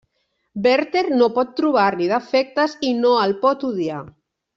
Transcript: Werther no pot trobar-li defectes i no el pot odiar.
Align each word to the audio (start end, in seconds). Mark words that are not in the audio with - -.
Werther 0.67 1.03
no 1.19 1.27
pot 1.35 1.51
trobar-li 1.59 2.07
defectes 2.13 2.73
i 2.89 2.95
no 3.03 3.13
el 3.27 3.37
pot 3.45 3.67
odiar. 3.69 4.01